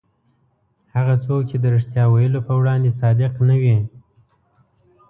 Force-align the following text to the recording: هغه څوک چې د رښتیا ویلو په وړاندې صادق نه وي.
هغه 0.95 1.15
څوک 1.25 1.41
چې 1.49 1.55
د 1.59 1.65
رښتیا 1.75 2.03
ویلو 2.09 2.39
په 2.47 2.53
وړاندې 2.59 2.95
صادق 2.99 3.33
نه 3.47 3.55
وي. 3.61 3.77